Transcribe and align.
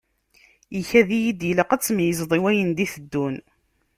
Ikad-iyi-d 0.79 1.41
ilaq 1.51 1.71
ad 1.71 1.81
tmeyyzeḍ 1.81 2.31
i 2.37 2.39
wayen 2.41 2.71
i 2.73 2.75
d-iteddun. 2.77 3.35